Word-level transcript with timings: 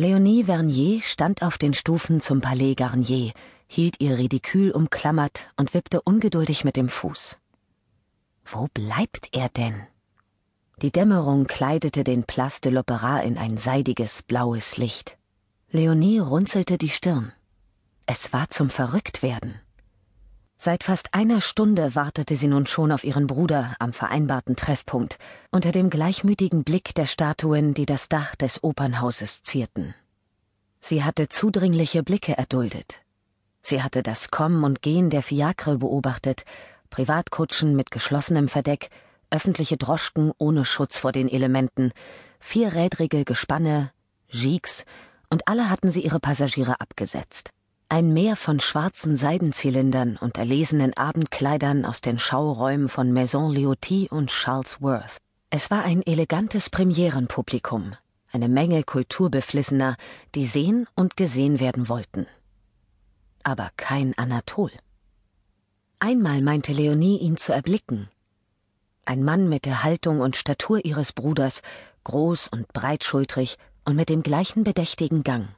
Leonie 0.00 0.44
Vernier 0.44 1.02
stand 1.02 1.42
auf 1.42 1.58
den 1.58 1.74
Stufen 1.74 2.22
zum 2.22 2.40
Palais 2.40 2.74
Garnier, 2.74 3.34
hielt 3.66 4.00
ihr 4.00 4.16
Ridikül 4.16 4.70
umklammert 4.70 5.52
und 5.58 5.74
wippte 5.74 6.00
ungeduldig 6.00 6.64
mit 6.64 6.76
dem 6.76 6.88
Fuß. 6.88 7.36
Wo 8.46 8.66
bleibt 8.72 9.28
er 9.32 9.50
denn? 9.50 9.74
Die 10.80 10.90
Dämmerung 10.90 11.46
kleidete 11.46 12.02
den 12.02 12.24
Place 12.24 12.62
de 12.62 12.72
l'Opéra 12.72 13.20
in 13.20 13.36
ein 13.36 13.58
seidiges, 13.58 14.22
blaues 14.22 14.78
Licht. 14.78 15.18
Leonie 15.70 16.18
runzelte 16.18 16.78
die 16.78 16.88
Stirn. 16.88 17.32
Es 18.06 18.32
war 18.32 18.48
zum 18.48 18.70
Verrücktwerden. 18.70 19.60
Seit 20.62 20.84
fast 20.84 21.14
einer 21.14 21.40
Stunde 21.40 21.94
wartete 21.94 22.36
sie 22.36 22.46
nun 22.46 22.66
schon 22.66 22.92
auf 22.92 23.02
ihren 23.02 23.26
Bruder 23.26 23.74
am 23.78 23.94
vereinbarten 23.94 24.56
Treffpunkt, 24.56 25.18
unter 25.50 25.72
dem 25.72 25.88
gleichmütigen 25.88 26.64
Blick 26.64 26.94
der 26.94 27.06
Statuen, 27.06 27.72
die 27.72 27.86
das 27.86 28.10
Dach 28.10 28.36
des 28.36 28.62
Opernhauses 28.62 29.42
zierten. 29.42 29.94
Sie 30.78 31.02
hatte 31.02 31.30
zudringliche 31.30 32.02
Blicke 32.02 32.36
erduldet. 32.36 32.96
Sie 33.62 33.82
hatte 33.82 34.02
das 34.02 34.30
Kommen 34.30 34.62
und 34.62 34.82
Gehen 34.82 35.08
der 35.08 35.22
Fiakre 35.22 35.78
beobachtet, 35.78 36.44
Privatkutschen 36.90 37.74
mit 37.74 37.90
geschlossenem 37.90 38.48
Verdeck, 38.48 38.90
öffentliche 39.30 39.78
Droschken 39.78 40.30
ohne 40.36 40.66
Schutz 40.66 40.98
vor 40.98 41.12
den 41.12 41.30
Elementen, 41.30 41.90
vierrädrige 42.38 43.24
Gespanne, 43.24 43.92
Gigs, 44.28 44.84
und 45.30 45.48
alle 45.48 45.70
hatten 45.70 45.90
sie 45.90 46.04
ihre 46.04 46.20
Passagiere 46.20 46.82
abgesetzt. 46.82 47.50
Ein 47.92 48.12
Meer 48.12 48.36
von 48.36 48.60
schwarzen 48.60 49.16
Seidenzylindern 49.16 50.16
und 50.16 50.38
erlesenen 50.38 50.96
Abendkleidern 50.96 51.84
aus 51.84 52.00
den 52.00 52.20
Schauräumen 52.20 52.88
von 52.88 53.12
Maison 53.12 53.50
Lioty 53.50 54.06
und 54.08 54.30
Charles 54.30 54.80
Worth. 54.80 55.16
Es 55.50 55.72
war 55.72 55.82
ein 55.82 56.06
elegantes 56.06 56.70
Premierenpublikum, 56.70 57.96
eine 58.30 58.48
Menge 58.48 58.84
Kulturbeflissener, 58.84 59.96
die 60.36 60.46
sehen 60.46 60.86
und 60.94 61.16
gesehen 61.16 61.58
werden 61.58 61.88
wollten. 61.88 62.28
Aber 63.42 63.70
kein 63.76 64.16
Anatol. 64.16 64.70
Einmal 65.98 66.42
meinte 66.42 66.72
Leonie 66.72 67.18
ihn 67.18 67.38
zu 67.38 67.52
erblicken. 67.52 68.08
Ein 69.04 69.24
Mann 69.24 69.48
mit 69.48 69.64
der 69.64 69.82
Haltung 69.82 70.20
und 70.20 70.36
Statur 70.36 70.84
ihres 70.84 71.12
Bruders, 71.12 71.60
groß 72.04 72.46
und 72.52 72.72
breitschultrig 72.72 73.58
und 73.84 73.96
mit 73.96 74.10
dem 74.10 74.22
gleichen 74.22 74.62
bedächtigen 74.62 75.24
Gang. 75.24 75.48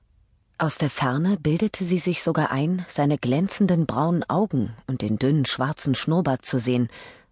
Aus 0.63 0.79
der 0.79 0.91
Ferne 0.91 1.39
bildete 1.39 1.85
sie 1.85 1.99
sich 1.99 2.23
sogar 2.23 2.53
ein, 2.53 2.87
seine 2.87 3.19
glänzenden 3.19 3.85
braunen 3.85 4.23
Augen 4.31 4.73
und 4.87 5.03
den 5.03 5.19
dünnen 5.19 5.45
schwarzen 5.45 5.97
Schnurrbart 5.97 6.47
zu 6.47 6.61
sehen, 6.61 6.89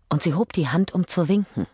und 0.09 0.25
sie 0.25 0.35
hob 0.35 0.53
die 0.53 0.67
Hand, 0.67 0.95
um 0.95 1.07
zu 1.07 1.29
winken. 1.29 1.69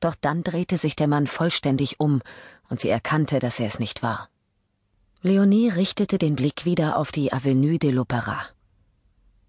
Doch 0.00 0.16
dann 0.20 0.42
drehte 0.42 0.78
sich 0.78 0.96
der 0.96 1.06
Mann 1.06 1.28
vollständig 1.28 2.00
um, 2.00 2.22
und 2.68 2.80
sie 2.80 2.88
erkannte, 2.88 3.38
dass 3.38 3.60
er 3.60 3.68
es 3.68 3.78
nicht 3.78 4.02
war. 4.02 4.28
Leonie 5.22 5.68
richtete 5.68 6.18
den 6.18 6.34
Blick 6.34 6.64
wieder 6.64 6.98
auf 6.98 7.12
die 7.12 7.32
Avenue 7.32 7.78
de 7.78 7.92
l'Opéra. 7.92 8.55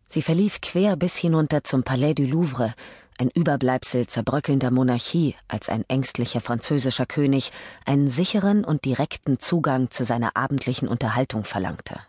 Sie 0.08 0.22
verlief 0.22 0.62
quer 0.62 0.96
bis 0.96 1.18
hinunter 1.18 1.64
zum 1.64 1.84
Palais 1.84 2.14
du 2.14 2.26
Louvre, 2.26 2.74
ein 3.20 3.30
Überbleibsel 3.30 4.08
zerbröckelnder 4.08 4.72
Monarchie, 4.72 5.36
als 5.48 5.70
ein 5.70 5.84
ängstlicher 5.88 6.40
französischer 6.40 7.06
König 7.06 7.52
einen 7.86 8.10
sicheren 8.10 8.64
und 8.64 8.86
direkten 8.86 9.40
Zugang 9.40 9.90
zu 9.90 10.06
seiner 10.06 10.38
abendlichen 10.38 10.88
Unterhaltung 10.88 11.44
verlangte. 11.44 12.00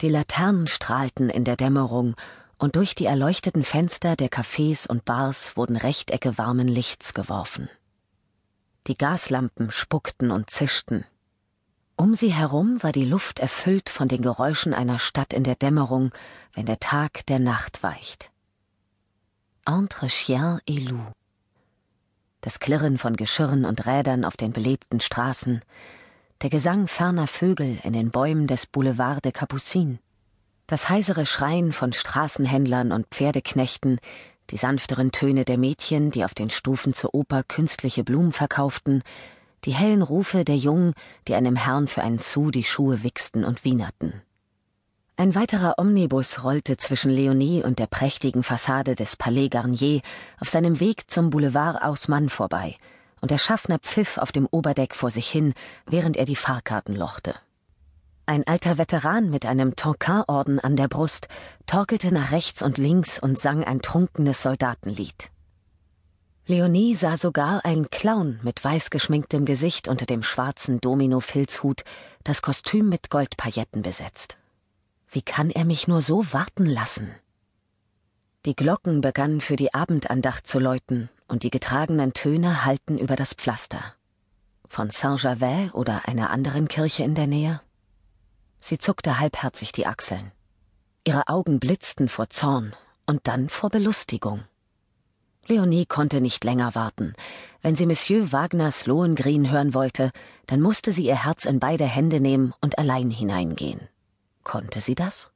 Die 0.00 0.08
Laternen 0.08 0.66
strahlten 0.66 1.28
in 1.28 1.44
der 1.44 1.56
Dämmerung, 1.56 2.14
und 2.56 2.76
durch 2.76 2.94
die 2.94 3.06
erleuchteten 3.06 3.64
Fenster 3.64 4.16
der 4.16 4.28
Cafés 4.28 4.86
und 4.86 5.06
Bars 5.06 5.56
wurden 5.56 5.76
Rechtecke 5.76 6.36
warmen 6.36 6.68
Lichts 6.68 7.14
geworfen. 7.14 7.70
Die 8.86 8.96
Gaslampen 8.96 9.70
spuckten 9.70 10.30
und 10.30 10.50
zischten, 10.50 11.04
um 12.00 12.14
sie 12.14 12.32
herum 12.32 12.82
war 12.82 12.92
die 12.92 13.04
Luft 13.04 13.40
erfüllt 13.40 13.90
von 13.90 14.08
den 14.08 14.22
Geräuschen 14.22 14.72
einer 14.72 14.98
Stadt 14.98 15.34
in 15.34 15.44
der 15.44 15.54
Dämmerung, 15.54 16.12
wenn 16.54 16.64
der 16.64 16.80
Tag 16.80 17.26
der 17.26 17.38
Nacht 17.38 17.82
weicht. 17.82 18.30
Entre 19.66 20.06
chien 20.06 20.60
et 20.66 20.88
loup. 20.88 21.12
Das 22.40 22.58
Klirren 22.58 22.96
von 22.96 23.16
Geschirren 23.16 23.66
und 23.66 23.86
Rädern 23.86 24.24
auf 24.24 24.38
den 24.38 24.52
belebten 24.54 25.00
Straßen, 25.00 25.60
der 26.40 26.48
Gesang 26.48 26.86
ferner 26.86 27.26
Vögel 27.26 27.78
in 27.84 27.92
den 27.92 28.10
Bäumen 28.10 28.46
des 28.46 28.64
Boulevard 28.64 29.22
de 29.22 29.32
Capucines, 29.32 29.98
das 30.68 30.88
heisere 30.88 31.26
Schreien 31.26 31.74
von 31.74 31.92
Straßenhändlern 31.92 32.92
und 32.92 33.08
Pferdeknechten, 33.08 33.98
die 34.48 34.56
sanfteren 34.56 35.12
Töne 35.12 35.44
der 35.44 35.58
Mädchen, 35.58 36.10
die 36.12 36.24
auf 36.24 36.32
den 36.32 36.48
Stufen 36.48 36.94
zur 36.94 37.14
Oper 37.14 37.42
künstliche 37.42 38.04
Blumen 38.04 38.32
verkauften, 38.32 39.02
die 39.64 39.72
hellen 39.72 40.02
Rufe 40.02 40.44
der 40.44 40.56
Jungen, 40.56 40.94
die 41.28 41.34
einem 41.34 41.56
Herrn 41.56 41.88
für 41.88 42.02
einen 42.02 42.18
Sou 42.18 42.50
die 42.50 42.64
Schuhe 42.64 43.02
wichsten 43.02 43.44
und 43.44 43.64
wienerten. 43.64 44.12
Ein 45.16 45.34
weiterer 45.34 45.74
Omnibus 45.76 46.44
rollte 46.44 46.78
zwischen 46.78 47.10
Leonie 47.10 47.62
und 47.62 47.78
der 47.78 47.86
prächtigen 47.86 48.42
Fassade 48.42 48.94
des 48.94 49.16
Palais 49.16 49.50
Garnier 49.50 50.00
auf 50.40 50.48
seinem 50.48 50.80
Weg 50.80 51.10
zum 51.10 51.28
Boulevard 51.28 51.82
Haussmann 51.82 52.30
vorbei, 52.30 52.76
und 53.20 53.30
der 53.30 53.36
Schaffner 53.36 53.78
pfiff 53.78 54.16
auf 54.16 54.32
dem 54.32 54.48
Oberdeck 54.50 54.94
vor 54.94 55.10
sich 55.10 55.28
hin, 55.28 55.52
während 55.86 56.16
er 56.16 56.24
die 56.24 56.36
Fahrkarten 56.36 56.96
lochte. 56.96 57.34
Ein 58.24 58.46
alter 58.46 58.78
Veteran 58.78 59.28
mit 59.28 59.44
einem 59.44 59.76
Tonkin-Orden 59.76 60.60
an 60.60 60.76
der 60.76 60.88
Brust 60.88 61.28
torkelte 61.66 62.14
nach 62.14 62.30
rechts 62.30 62.62
und 62.62 62.78
links 62.78 63.18
und 63.18 63.38
sang 63.38 63.64
ein 63.64 63.82
trunkenes 63.82 64.42
Soldatenlied. 64.42 65.30
Leonie 66.46 66.94
sah 66.94 67.16
sogar 67.16 67.64
einen 67.64 67.90
Clown 67.90 68.40
mit 68.42 68.62
weiß 68.64 68.90
geschminktem 68.90 69.44
Gesicht 69.44 69.88
unter 69.88 70.06
dem 70.06 70.22
schwarzen 70.22 70.80
Domino-Filzhut, 70.80 71.84
das 72.24 72.42
Kostüm 72.42 72.88
mit 72.88 73.10
Goldpailletten 73.10 73.82
besetzt. 73.82 74.36
Wie 75.10 75.22
kann 75.22 75.50
er 75.50 75.64
mich 75.64 75.86
nur 75.86 76.02
so 76.02 76.32
warten 76.32 76.66
lassen? 76.66 77.14
Die 78.46 78.56
Glocken 78.56 79.00
begannen 79.00 79.40
für 79.40 79.56
die 79.56 79.74
Abendandacht 79.74 80.46
zu 80.46 80.58
läuten, 80.58 81.10
und 81.28 81.42
die 81.42 81.50
getragenen 81.50 82.14
Töne 82.14 82.64
hallten 82.64 82.98
über 82.98 83.14
das 83.14 83.34
Pflaster. 83.34 83.94
Von 84.68 84.90
Saint-Gervais 84.90 85.72
oder 85.72 86.08
einer 86.08 86.30
anderen 86.30 86.68
Kirche 86.68 87.04
in 87.04 87.14
der 87.14 87.26
Nähe? 87.26 87.60
Sie 88.60 88.78
zuckte 88.78 89.18
halbherzig 89.18 89.72
die 89.72 89.86
Achseln. 89.86 90.32
Ihre 91.04 91.28
Augen 91.28 91.60
blitzten 91.60 92.08
vor 92.08 92.30
Zorn 92.30 92.74
und 93.06 93.26
dann 93.26 93.48
vor 93.48 93.70
Belustigung. 93.70 94.44
Leonie 95.46 95.86
konnte 95.86 96.20
nicht 96.20 96.44
länger 96.44 96.74
warten. 96.74 97.14
Wenn 97.62 97.76
sie 97.76 97.86
Monsieur 97.86 98.32
Wagners 98.32 98.86
Lohengrin 98.86 99.50
hören 99.50 99.74
wollte, 99.74 100.12
dann 100.46 100.60
musste 100.60 100.92
sie 100.92 101.06
ihr 101.06 101.24
Herz 101.24 101.44
in 101.44 101.60
beide 101.60 101.84
Hände 101.84 102.20
nehmen 102.20 102.54
und 102.60 102.78
allein 102.78 103.10
hineingehen. 103.10 103.80
Konnte 104.44 104.80
sie 104.80 104.94
das? 104.94 105.30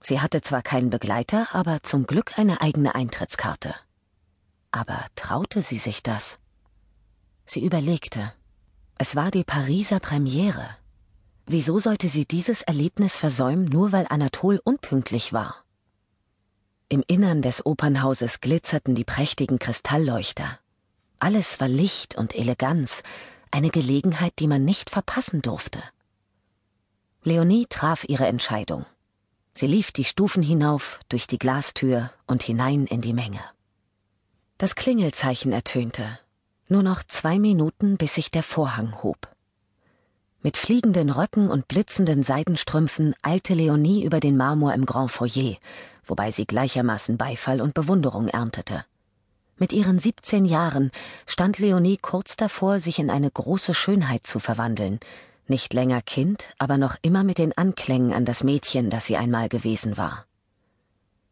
Sie 0.00 0.20
hatte 0.20 0.42
zwar 0.42 0.62
keinen 0.62 0.90
Begleiter, 0.90 1.48
aber 1.52 1.82
zum 1.82 2.06
Glück 2.06 2.38
eine 2.38 2.60
eigene 2.60 2.94
Eintrittskarte. 2.94 3.74
Aber 4.70 5.06
traute 5.16 5.62
sie 5.62 5.78
sich 5.78 6.02
das? 6.02 6.38
Sie 7.46 7.64
überlegte. 7.64 8.32
Es 8.98 9.16
war 9.16 9.30
die 9.30 9.44
Pariser 9.44 10.00
Premiere. 10.00 10.68
Wieso 11.46 11.78
sollte 11.78 12.08
sie 12.08 12.26
dieses 12.26 12.62
Erlebnis 12.62 13.18
versäumen, 13.18 13.64
nur 13.66 13.92
weil 13.92 14.06
Anatol 14.08 14.60
unpünktlich 14.62 15.32
war? 15.32 15.63
Im 16.94 17.02
Innern 17.08 17.42
des 17.42 17.66
Opernhauses 17.66 18.40
glitzerten 18.40 18.94
die 18.94 19.02
prächtigen 19.02 19.58
Kristallleuchter. 19.58 20.60
Alles 21.18 21.58
war 21.58 21.66
Licht 21.66 22.14
und 22.14 22.36
Eleganz, 22.36 23.02
eine 23.50 23.70
Gelegenheit, 23.70 24.34
die 24.38 24.46
man 24.46 24.64
nicht 24.64 24.90
verpassen 24.90 25.42
durfte. 25.42 25.82
Leonie 27.24 27.66
traf 27.68 28.04
ihre 28.04 28.28
Entscheidung. 28.28 28.86
Sie 29.54 29.66
lief 29.66 29.90
die 29.90 30.04
Stufen 30.04 30.40
hinauf, 30.40 31.00
durch 31.08 31.26
die 31.26 31.40
Glastür 31.40 32.12
und 32.28 32.44
hinein 32.44 32.86
in 32.86 33.00
die 33.00 33.12
Menge. 33.12 33.40
Das 34.56 34.76
Klingelzeichen 34.76 35.50
ertönte. 35.50 36.20
Nur 36.68 36.84
noch 36.84 37.02
zwei 37.02 37.40
Minuten, 37.40 37.96
bis 37.96 38.14
sich 38.14 38.30
der 38.30 38.44
Vorhang 38.44 39.02
hob. 39.02 39.34
Mit 40.42 40.56
fliegenden 40.56 41.10
Röcken 41.10 41.50
und 41.50 41.66
blitzenden 41.66 42.22
Seidenstrümpfen 42.22 43.16
eilte 43.22 43.54
Leonie 43.54 44.04
über 44.04 44.20
den 44.20 44.36
Marmor 44.36 44.74
im 44.74 44.86
Grand 44.86 45.10
Foyer, 45.10 45.56
wobei 46.06 46.30
sie 46.30 46.46
gleichermaßen 46.46 47.16
Beifall 47.16 47.60
und 47.60 47.74
Bewunderung 47.74 48.28
erntete. 48.28 48.84
Mit 49.56 49.72
ihren 49.72 49.98
17 49.98 50.44
Jahren 50.44 50.90
stand 51.26 51.58
Leonie 51.58 51.96
kurz 51.96 52.36
davor, 52.36 52.80
sich 52.80 52.98
in 52.98 53.10
eine 53.10 53.30
große 53.30 53.72
Schönheit 53.72 54.26
zu 54.26 54.40
verwandeln, 54.40 54.98
nicht 55.46 55.74
länger 55.74 56.02
Kind, 56.02 56.44
aber 56.58 56.76
noch 56.76 56.96
immer 57.02 57.22
mit 57.22 57.38
den 57.38 57.56
Anklängen 57.56 58.12
an 58.12 58.24
das 58.24 58.42
Mädchen, 58.42 58.90
das 58.90 59.06
sie 59.06 59.16
einmal 59.16 59.48
gewesen 59.48 59.96
war. 59.96 60.26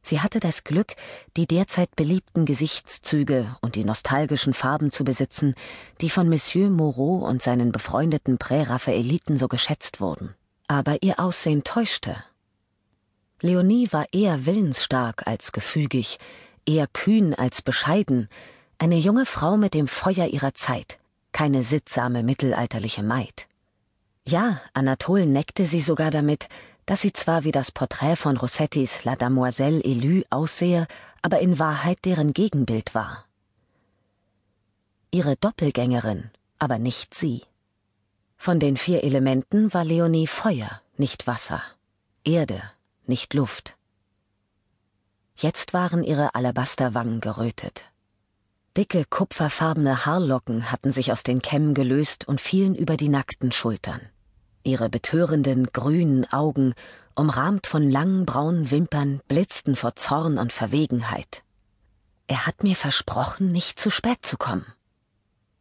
Sie 0.03 0.21
hatte 0.21 0.41
das 0.41 0.65
Glück, 0.65 0.95
die 1.37 1.47
derzeit 1.47 1.95
beliebten 1.95 2.45
Gesichtszüge 2.45 3.57
und 3.61 3.77
die 3.77 3.85
nostalgischen 3.85 4.53
Farben 4.53 4.91
zu 4.91 5.05
besitzen, 5.05 5.55
die 6.01 6.11
von 6.11 6.29
Monsieur 6.29 6.71
Moreau 6.71 7.19
und 7.19 7.41
seinen 7.41 7.71
befreundeten 7.71 8.37
Präraphaeliten 8.37 9.39
so 9.39 9.47
geschätzt 9.47 10.01
wurden. 10.01 10.35
Aber 10.67 11.03
ihr 11.03 11.21
Aussehen 11.21 11.63
täuschte. 11.63 12.17
Leonie 13.43 13.93
war 13.93 14.07
eher 14.13 14.47
willensstark 14.47 15.27
als 15.27 15.51
gefügig, 15.51 16.19
eher 16.65 16.87
kühn 16.87 17.35
als 17.35 17.61
bescheiden, 17.61 18.29
eine 18.79 18.97
junge 18.97 19.27
Frau 19.27 19.57
mit 19.57 19.75
dem 19.75 19.89
Feuer 19.89 20.29
ihrer 20.29 20.55
Zeit, 20.55 21.01
keine 21.33 21.65
sittsame 21.65 22.23
mittelalterliche 22.23 23.03
Maid. 23.03 23.49
Ja, 24.25 24.61
Anatole 24.75 25.27
neckte 25.27 25.67
sie 25.67 25.81
sogar 25.81 26.13
damit, 26.13 26.49
dass 26.87 27.01
sie 27.01 27.13
zwar 27.13 27.43
wie 27.43 27.51
das 27.51 27.73
Porträt 27.73 28.15
von 28.15 28.37
Rossettis 28.37 29.03
La 29.05 29.17
Damoiselle 29.17 29.81
Élue 29.81 30.25
aussehe, 30.31 30.87
aber 31.21 31.41
in 31.41 31.59
Wahrheit 31.59 32.05
deren 32.05 32.33
Gegenbild 32.33 32.95
war. 32.95 33.25
Ihre 35.11 35.35
Doppelgängerin, 35.35 36.31
aber 36.61 36.79
nicht 36.79 37.13
sie. 37.15 37.43
Von 38.37 38.61
den 38.61 38.77
vier 38.77 39.03
Elementen 39.03 39.75
war 39.75 39.85
Leonie 39.85 40.29
Feuer, 40.29 40.81
nicht 40.97 41.27
Wasser, 41.27 41.63
Erde, 42.25 42.63
nicht 43.07 43.35
Luft. 43.35 43.77
Jetzt 45.35 45.73
waren 45.73 46.05
ihre 46.05 46.35
Alabasterwangen 46.35 47.21
gerötet. 47.21 47.85
Dicke, 48.77 49.05
kupferfarbene 49.05 50.07
Haarlocken 50.07 50.71
hatten 50.71 50.93
sich 50.93 51.13
aus 51.13 51.23
den 51.23 51.43
Kämmen 51.43 51.75
gelöst 51.75 52.27
und 52.27 52.41
fielen 52.41 52.75
über 52.75 52.97
die 52.97 53.09
nackten 53.09 53.53
Schultern. 53.53 54.01
Ihre 54.65 54.89
betörenden, 54.89 55.67
grünen 55.73 56.31
Augen, 56.33 56.75
umrahmt 57.15 57.67
von 57.67 57.91
langen 57.91 58.25
braunen 58.25 58.71
Wimpern, 58.71 59.21
blitzten 59.29 59.77
vor 59.77 59.97
Zorn 59.97 60.39
und 60.39 60.53
Verwegenheit. 60.53 61.43
Er 62.29 62.47
hat 62.47 62.63
mir 62.63 62.77
versprochen, 62.77 63.53
nicht 63.53 63.79
zu 63.79 63.91
spät 63.91 64.25
zu 64.25 64.39
kommen. 64.39 64.65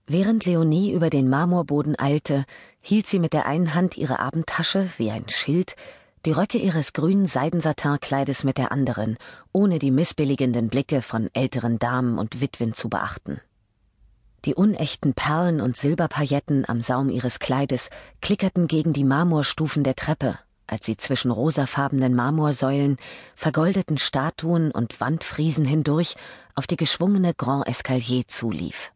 Während 0.07 0.45
Leonie 0.45 0.91
über 0.91 1.09
den 1.09 1.29
Marmorboden 1.29 1.97
eilte, 1.97 2.45
hielt 2.79 3.07
sie 3.07 3.19
mit 3.19 3.33
der 3.33 3.45
einen 3.45 3.73
Hand 3.73 3.97
ihre 3.97 4.19
Abendtasche 4.19 4.89
wie 4.97 5.11
ein 5.11 5.27
Schild, 5.27 5.75
die 6.25 6.31
Röcke 6.31 6.59
ihres 6.59 6.94
grünen 6.94 7.25
Seidensatinkleides 7.25 8.44
mit 8.44 8.57
der 8.57 8.71
anderen, 8.71 9.18
ohne 9.51 9.79
die 9.79 9.91
missbilligenden 9.91 10.69
Blicke 10.69 11.01
von 11.01 11.29
älteren 11.33 11.79
Damen 11.79 12.19
und 12.19 12.41
Witwen 12.41 12.73
zu 12.73 12.89
beachten. 12.89 13.41
Die 14.45 14.56
unechten 14.56 15.13
Perlen 15.13 15.62
und 15.62 15.77
Silberpailletten 15.77 16.68
am 16.68 16.81
Saum 16.81 17.09
ihres 17.09 17.39
Kleides 17.39 17.89
klickerten 18.21 18.68
gegen 18.68 18.94
die 18.94 19.03
Marmorstufen 19.03 19.83
der 19.83 19.95
Treppe, 19.95 20.38
als 20.68 20.85
sie 20.85 20.97
zwischen 20.97 21.31
rosafarbenen 21.31 22.15
Marmorsäulen, 22.15 22.97
vergoldeten 23.35 23.97
Statuen 23.97 24.71
und 24.71 25.00
Wandfriesen 25.01 25.65
hindurch 25.65 26.15
auf 26.56 26.65
die 26.65 26.77
geschwungene 26.77 27.33
Grand 27.33 27.67
Escalier 27.67 28.27
zulief. 28.27 28.91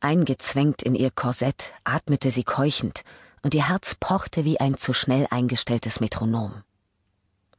Eingezwängt 0.00 0.82
in 0.82 0.94
ihr 0.94 1.10
Korsett 1.10 1.72
atmete 1.84 2.30
sie 2.30 2.44
keuchend 2.44 3.02
und 3.42 3.54
ihr 3.54 3.68
Herz 3.68 3.94
pochte 3.94 4.44
wie 4.44 4.60
ein 4.60 4.76
zu 4.76 4.92
schnell 4.92 5.26
eingestelltes 5.30 6.00
Metronom. 6.00 6.62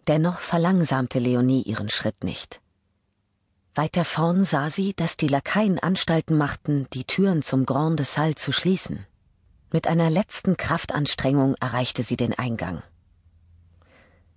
Dennoch 0.08 0.40
verlangsamte 0.40 1.20
Leonie 1.20 1.62
ihren 1.64 1.90
Schritt 1.90 2.24
nicht. 2.24 2.62
Weiter 3.76 4.04
vorn 4.04 4.44
sah 4.44 4.70
sie, 4.70 4.94
dass 4.94 5.18
die 5.18 5.28
Lakaien 5.28 5.80
Anstalten 5.80 6.38
machten, 6.38 6.88
die 6.94 7.06
Türen 7.06 7.44
zum 7.44 7.66
Grand 7.66 8.00
de 8.00 8.06
Salle 8.06 8.36
zu 8.36 8.52
schließen. 8.52 9.06
Mit 9.72 9.88
einer 9.88 10.10
letzten 10.10 10.58
Kraftanstrengung 10.58 11.56
erreichte 11.62 12.02
sie 12.04 12.18
den 12.18 12.38
Eingang. 12.38 12.82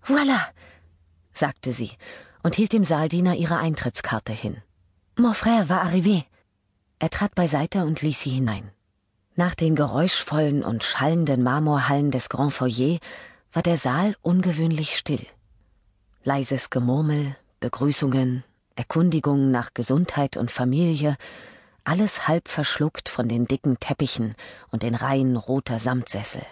Voilà, 0.04 0.40
sagte 1.32 1.72
sie 1.72 1.92
und 2.42 2.56
hielt 2.56 2.72
dem 2.72 2.84
Saaldiener 2.84 3.34
ihre 3.36 3.56
Eintrittskarte 3.56 4.32
hin. 4.32 4.56
Mon 5.16 5.34
frère 5.34 5.68
va 5.68 5.80
arriver. 5.82 6.24
Er 6.98 7.10
trat 7.10 7.34
beiseite 7.34 7.84
und 7.84 8.02
ließ 8.02 8.20
sie 8.20 8.30
hinein. 8.30 8.70
Nach 9.44 9.56
den 9.56 9.74
geräuschvollen 9.74 10.62
und 10.62 10.84
schallenden 10.84 11.42
Marmorhallen 11.42 12.12
des 12.12 12.28
Grand 12.28 12.52
Foyer 12.52 13.00
war 13.52 13.64
der 13.64 13.76
Saal 13.76 14.14
ungewöhnlich 14.22 14.96
still. 14.96 15.26
Leises 16.22 16.70
Gemurmel, 16.70 17.34
Begrüßungen, 17.58 18.44
Erkundigungen 18.76 19.50
nach 19.50 19.74
Gesundheit 19.74 20.36
und 20.36 20.52
Familie, 20.52 21.16
alles 21.82 22.28
halb 22.28 22.46
verschluckt 22.46 23.08
von 23.08 23.28
den 23.28 23.46
dicken 23.46 23.80
Teppichen 23.80 24.36
und 24.70 24.84
den 24.84 24.94
Reihen 24.94 25.34
roter 25.34 25.80
Samtsessel. 25.80 26.42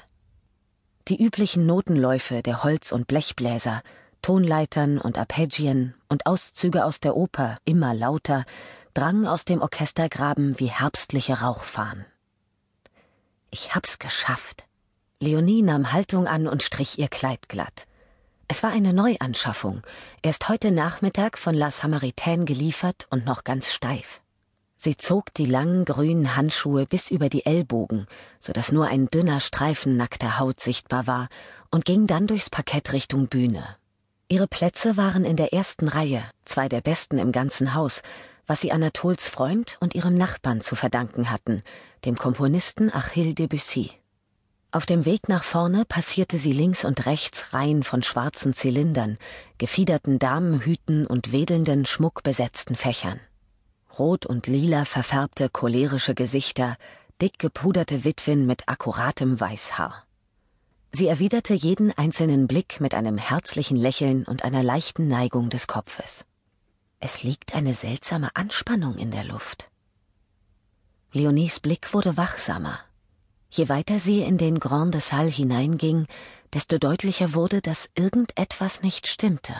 Die 1.06 1.22
üblichen 1.22 1.66
Notenläufe 1.66 2.42
der 2.42 2.64
Holz- 2.64 2.90
und 2.90 3.06
Blechbläser, 3.06 3.82
Tonleitern 4.20 4.98
und 4.98 5.16
Arpeggien 5.16 5.94
und 6.08 6.26
Auszüge 6.26 6.84
aus 6.84 6.98
der 6.98 7.16
Oper 7.16 7.58
immer 7.64 7.94
lauter 7.94 8.44
drangen 8.94 9.28
aus 9.28 9.44
dem 9.44 9.62
Orchestergraben 9.62 10.58
wie 10.58 10.70
herbstliche 10.72 11.40
Rauchfahnen. 11.40 12.04
Ich 13.52 13.74
hab's 13.74 13.98
geschafft. 13.98 14.64
Leonie 15.18 15.62
nahm 15.62 15.92
Haltung 15.92 16.28
an 16.28 16.46
und 16.46 16.62
strich 16.62 16.98
ihr 16.98 17.08
Kleid 17.08 17.48
glatt. 17.48 17.86
Es 18.46 18.62
war 18.62 18.70
eine 18.70 18.92
Neuanschaffung, 18.92 19.82
erst 20.22 20.48
heute 20.48 20.70
Nachmittag 20.70 21.36
von 21.36 21.54
La 21.54 21.70
Samaritaine 21.70 22.44
geliefert 22.44 23.06
und 23.10 23.24
noch 23.24 23.42
ganz 23.42 23.72
steif. 23.72 24.20
Sie 24.76 24.96
zog 24.96 25.34
die 25.34 25.46
langen 25.46 25.84
grünen 25.84 26.36
Handschuhe 26.36 26.86
bis 26.86 27.10
über 27.10 27.28
die 27.28 27.44
Ellbogen, 27.44 28.06
so 28.38 28.52
dass 28.52 28.72
nur 28.72 28.86
ein 28.86 29.08
dünner 29.08 29.40
Streifen 29.40 29.96
nackter 29.96 30.38
Haut 30.38 30.60
sichtbar 30.60 31.06
war, 31.06 31.28
und 31.70 31.84
ging 31.84 32.06
dann 32.06 32.26
durchs 32.26 32.50
Parkett 32.50 32.92
Richtung 32.92 33.26
Bühne. 33.26 33.64
Ihre 34.28 34.46
Plätze 34.46 34.96
waren 34.96 35.24
in 35.24 35.36
der 35.36 35.52
ersten 35.52 35.88
Reihe, 35.88 36.22
zwei 36.44 36.68
der 36.68 36.80
besten 36.80 37.18
im 37.18 37.32
ganzen 37.32 37.74
Haus, 37.74 38.02
was 38.50 38.62
sie 38.62 38.72
Anatols 38.72 39.28
Freund 39.28 39.76
und 39.78 39.94
ihrem 39.94 40.18
Nachbarn 40.18 40.60
zu 40.60 40.74
verdanken 40.74 41.30
hatten, 41.30 41.62
dem 42.04 42.16
Komponisten 42.16 42.92
Achille 42.92 43.32
Debussy. 43.32 43.92
Auf 44.72 44.86
dem 44.86 45.04
Weg 45.04 45.28
nach 45.28 45.44
vorne 45.44 45.84
passierte 45.84 46.36
sie 46.36 46.50
links 46.50 46.84
und 46.84 47.06
rechts 47.06 47.54
Reihen 47.54 47.84
von 47.84 48.02
schwarzen 48.02 48.52
Zylindern, 48.52 49.18
gefiederten 49.58 50.18
Damenhüten 50.18 51.06
und 51.06 51.30
wedelnden, 51.30 51.86
schmuckbesetzten 51.86 52.74
Fächern. 52.74 53.20
Rot 54.00 54.26
und 54.26 54.48
lila 54.48 54.84
verfärbte 54.84 55.48
cholerische 55.48 56.16
Gesichter, 56.16 56.76
dick 57.20 57.38
gepuderte 57.38 58.02
Witwen 58.02 58.46
mit 58.46 58.68
akkuratem 58.68 59.38
Weißhaar. 59.38 60.06
Sie 60.90 61.06
erwiderte 61.06 61.54
jeden 61.54 61.96
einzelnen 61.96 62.48
Blick 62.48 62.80
mit 62.80 62.94
einem 62.94 63.16
herzlichen 63.16 63.76
Lächeln 63.76 64.24
und 64.24 64.42
einer 64.42 64.64
leichten 64.64 65.06
Neigung 65.06 65.50
des 65.50 65.68
Kopfes. 65.68 66.24
Es 67.00 67.22
liegt 67.22 67.54
eine 67.54 67.72
seltsame 67.72 68.28
Anspannung 68.36 68.98
in 68.98 69.10
der 69.10 69.24
Luft. 69.24 69.70
Leonies 71.12 71.58
Blick 71.58 71.94
wurde 71.94 72.18
wachsamer. 72.18 72.78
Je 73.50 73.70
weiter 73.70 73.98
sie 73.98 74.20
in 74.20 74.36
den 74.36 74.60
Grand 74.60 74.92
de 74.92 75.00
Salle 75.00 75.30
hineinging, 75.30 76.06
desto 76.52 76.78
deutlicher 76.78 77.34
wurde, 77.34 77.62
dass 77.62 77.88
irgendetwas 77.96 78.82
nicht 78.82 79.06
stimmte. 79.06 79.54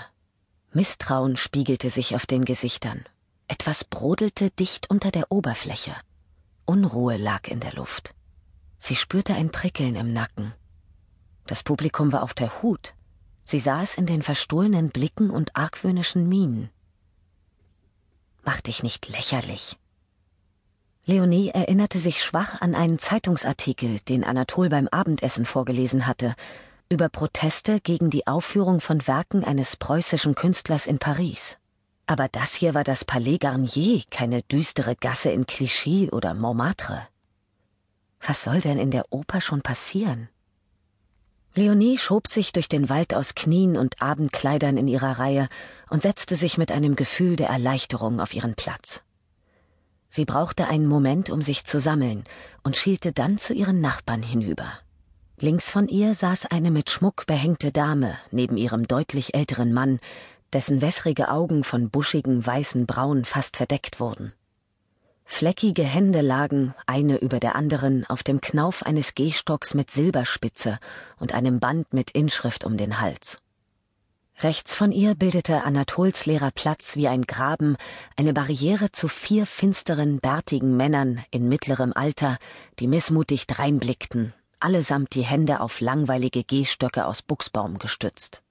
Misstrauen 0.73 1.37
spiegelte 1.37 1.89
sich 1.89 2.15
auf 2.15 2.27
den 2.27 2.45
Gesichtern. 2.45 3.05
Etwas 3.49 3.85
brodelte 3.85 4.51
dicht 4.51 4.91
unter 4.91 5.11
der 5.11 5.33
Oberfläche. 5.33 5.97
Unruhe 6.67 7.17
lag 7.17 7.49
in 7.49 7.59
der 7.59 7.73
Luft. 7.73 8.15
Sie 8.79 8.95
spürte 8.95 9.35
ein 9.35 9.51
Prickeln 9.51 9.97
im 9.97 10.13
Nacken. 10.13 10.55
Das 11.47 11.65
Publikum 11.65 12.13
war 12.13 12.23
auf 12.23 12.35
der 12.35 12.63
Hut. 12.63 12.95
Sie 13.43 13.59
sah 13.59 13.83
es 13.83 13.97
in 13.97 14.07
den 14.07 14.23
verstohlenen 14.23 14.91
Blicken 14.91 15.31
und 15.31 15.57
argwöhnischen 15.57 16.29
Mienen. 16.29 16.71
Mach 18.45 18.61
dich 18.61 18.83
nicht 18.83 19.09
lächerlich. 19.09 19.77
Leonie 21.07 21.51
erinnerte 21.51 21.99
sich 21.99 22.23
schwach 22.23 22.61
an 22.61 22.75
einen 22.75 22.99
Zeitungsartikel, 22.99 24.01
den 24.01 24.23
Anatol 24.23 24.69
beim 24.69 24.87
Abendessen 24.89 25.47
vorgelesen 25.47 26.07
hatte, 26.07 26.35
über 26.89 27.09
Proteste 27.09 27.81
gegen 27.81 28.11
die 28.11 28.27
Aufführung 28.27 28.81
von 28.81 29.07
Werken 29.07 29.45
eines 29.45 29.77
preußischen 29.77 30.35
Künstlers 30.35 30.87
in 30.87 30.99
Paris. 30.99 31.57
Aber 32.07 32.29
das 32.29 32.55
hier 32.55 32.75
war 32.75 32.85
das 32.85 33.05
Palais 33.05 33.39
Garnier, 33.39 34.03
keine 34.11 34.43
düstere 34.43 34.97
Gasse 34.97 35.31
in 35.31 35.47
Clichy 35.47 36.11
oder 36.11 36.35
Montmartre. 36.35 37.07
Was 38.21 38.43
soll 38.43 38.61
denn 38.61 38.79
in 38.79 38.91
der 38.91 39.05
Oper 39.11 39.41
schon 39.41 39.63
passieren? 39.63 40.29
Leonie 41.61 41.99
schob 41.99 42.27
sich 42.27 42.53
durch 42.53 42.71
den 42.71 42.89
Wald 42.89 43.13
aus 43.13 43.35
Knien 43.35 43.77
und 43.77 44.01
Abendkleidern 44.01 44.79
in 44.79 44.89
ihrer 44.89 45.19
Reihe 45.19 45.47
und 45.91 46.03
setzte 46.03 46.35
sich 46.35 46.57
mit 46.57 46.73
einem 46.73 46.97
Gefühl 46.97 47.37
der 47.37 47.51
Erleichterung 47.51 48.19
auf 48.19 48.33
ihren 48.33 48.55
Platz. 48.55 49.03
Sie 50.09 50.25
brauchte 50.25 50.69
einen 50.69 50.87
Moment, 50.87 51.29
um 51.29 51.43
sich 51.43 51.67
zu 51.67 51.79
sammeln, 51.79 52.25
und 52.63 52.79
schielte 52.79 53.13
dann 53.13 53.37
zu 53.37 53.53
ihren 53.53 53.83
Nachbarn 53.83 54.23
hinüber. 54.23 54.73
Links 55.39 55.71
von 55.71 55.87
ihr 55.87 56.15
saß 56.15 56.47
eine 56.47 56.71
mit 56.71 56.89
Schmuck 56.89 57.27
behängte 57.27 57.73
Dame 57.73 58.17
neben 58.31 58.57
ihrem 58.57 58.89
deutlich 58.89 59.35
älteren 59.35 59.75
Mann, 59.75 60.01
dessen 60.55 60.81
wässrige 60.81 61.29
Augen 61.29 61.63
von 61.63 61.91
buschigen 61.91 62.47
weißen 62.47 62.87
Brauen 62.87 63.27
fast 63.27 63.59
verdeckt 63.59 64.01
wurden. 64.01 64.33
Fleckige 65.33 65.85
Hände 65.85 66.21
lagen, 66.21 66.75
eine 66.87 67.17
über 67.17 67.41
der 67.41 67.55
anderen, 67.55 68.05
auf 68.05 68.23
dem 68.23 68.43
Knauf 68.43 68.83
eines 68.83 69.15
Gehstocks 69.15 69.73
mit 69.73 69.91
Silberspitze 69.91 70.79
und 71.19 71.33
einem 71.33 71.61
Band 71.61 71.95
mit 71.95 72.11
Inschrift 72.11 72.65
um 72.65 72.77
den 72.77 73.01
Hals. 73.01 73.41
Rechts 74.41 74.75
von 74.75 74.93
ihr 74.93 75.15
bildete 75.15 75.63
Anatols 75.63 76.27
leerer 76.27 76.51
Platz 76.51 76.95
wie 76.97 77.09
ein 77.09 77.23
Graben 77.23 77.77
eine 78.17 78.35
Barriere 78.35 78.91
zu 78.91 79.09
vier 79.09 79.47
finsteren, 79.47 80.19
bärtigen 80.19 80.77
Männern 80.77 81.25
in 81.31 81.49
mittlerem 81.49 81.95
Alter, 81.95 82.37
die 82.79 82.89
missmutig 82.89 83.47
dreinblickten, 83.47 84.35
allesamt 84.59 85.15
die 85.15 85.23
Hände 85.23 85.61
auf 85.61 85.81
langweilige 85.81 86.45
Gehstöcke 86.45 87.07
aus 87.07 87.23
Buchsbaum 87.23 87.79
gestützt. 87.79 88.43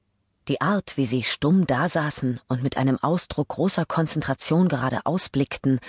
Die 0.47 0.61
Art, 0.61 0.95
wie 0.95 1.05
sie 1.05 1.21
stumm 1.23 1.67
dasaßen 1.67 2.39
und 2.47 2.63
mit 2.63 2.77
einem 2.77 2.97
Ausdruck 2.97 3.49
großer 3.49 3.85
Konzentration 3.85 4.69
gerade 4.69 5.05
ausblickten, 5.05 5.79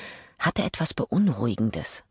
hatte 0.41 0.63
etwas 0.65 0.95
Beunruhigendes. 0.95 2.03